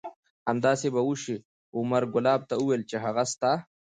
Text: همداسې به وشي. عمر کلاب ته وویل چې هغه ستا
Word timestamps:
همداسې 0.49 0.87
به 0.95 1.01
وشي. 1.09 1.35
عمر 1.77 2.03
کلاب 2.13 2.41
ته 2.49 2.53
وویل 2.61 2.81
چې 2.89 2.95
هغه 3.05 3.23
ستا 3.31 3.51